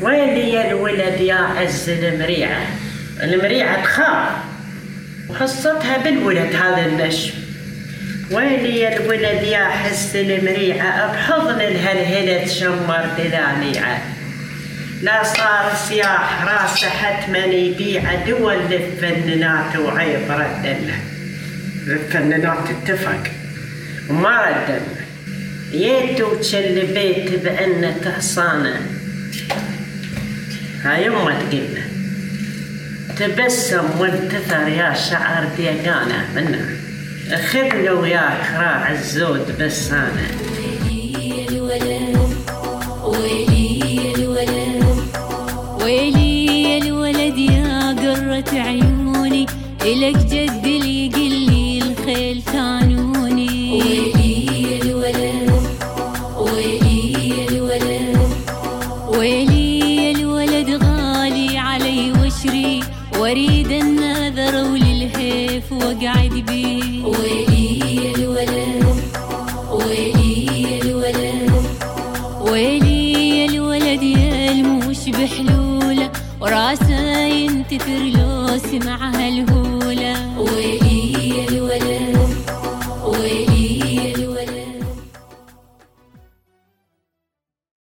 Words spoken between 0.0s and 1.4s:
ويلي يا الولد يا